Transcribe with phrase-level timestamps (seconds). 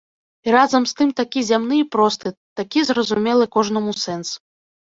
[0.47, 4.29] І разам з тым такі зямны і просты, такі зразумелы кожнаму сэнс.